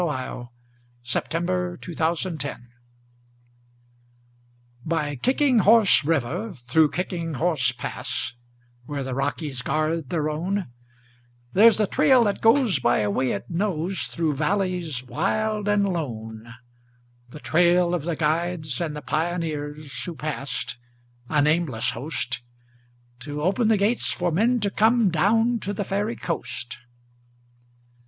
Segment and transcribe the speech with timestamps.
[0.01, 0.49] SONG
[1.15, 2.27] OF THE KICKING HORSE
[4.83, 8.33] By Kicking Horse River, through Kicking Horse Pass,
[8.87, 10.71] Where the Rockies guard their own,
[11.53, 16.51] There's a trail that goes by a way it knows Through valleys wild and lone,—
[17.29, 22.41] The trail of the guides and the pioneers Who passed—a nameless host—
[23.19, 26.79] To open the gates for men to come Down to the Fairy Coast.